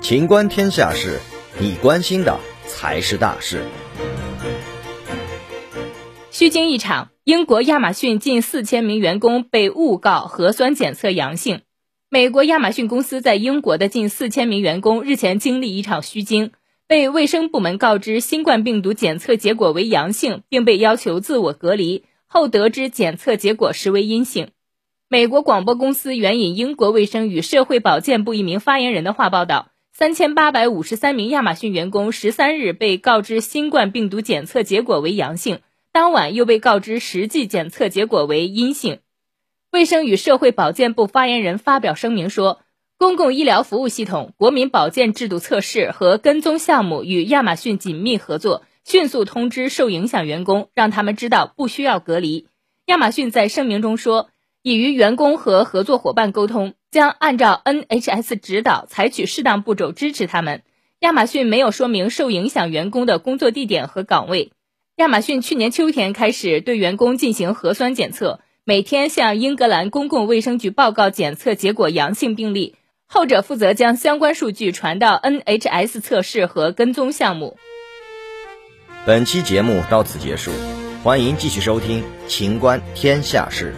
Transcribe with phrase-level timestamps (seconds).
[0.00, 1.18] 情观天下事，
[1.60, 3.62] 你关心的才是大事。
[6.30, 11.60] 虚惊一场，英国亚马逊近四千名员工被误告核酸检测阳性。
[12.08, 16.52] 美国亚马逊公司在英国的近四千名员工日前经历一场虚惊，
[16.86, 24.48] 被卫生部门告知新冠病毒检测结果为阳性，并被要求自我隔离，后得知检测结果实为阴性。
[25.10, 29.70] 美国广播公司援引英国卫生与社会保健部一名发言人的话报道。
[29.90, 35.60] 三千八百五十三名亚马逊员工十三日被告知新冠病毒检测结果为阳性，
[35.92, 38.98] 当晚又被告知实际检测结果为阴性。
[39.72, 42.60] 卫生与社会保健部发言人发表声明说，
[42.98, 52.46] 公共医疗服务系统、国民保健制度测试和跟踪项目与亚马逊紧密合作，迅速通知受影响员工，让他们知道不需要隔离。
[52.84, 54.28] 亚马逊在声明中说，
[54.62, 56.74] 已与员工和合作伙伴沟通。
[56.90, 60.62] 将按照 NHS 指导，采取适当步骤支持他们。
[61.00, 64.52] 亚马逊没有说明受影响员工的工作地点和岗位。
[64.96, 72.74] 亚马逊去年秋天开始对员工进行核酸检测，每天向英格兰公共卫生局报告检测结果阳性病例，
[73.06, 77.58] 后者负责将相关数据传到 NHS 测试和跟踪项目。
[79.04, 80.50] 本期节目到此结束，
[81.04, 83.74] 欢迎继续收听《秦观天下事》。